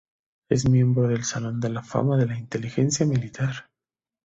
[0.49, 3.69] Es miembro del Salón de la Fama de la Inteligencia Militar.